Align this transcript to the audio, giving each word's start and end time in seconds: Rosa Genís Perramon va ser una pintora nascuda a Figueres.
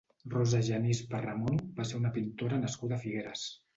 Rosa 0.33 0.61
Genís 0.69 1.01
Perramon 1.11 1.61
va 1.81 1.85
ser 1.91 1.99
una 2.01 2.13
pintora 2.19 2.63
nascuda 2.67 2.99
a 2.99 3.03
Figueres. 3.05 3.45